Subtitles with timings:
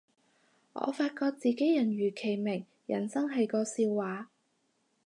[0.73, 4.31] 我發覺自己人如其名，人生係個笑話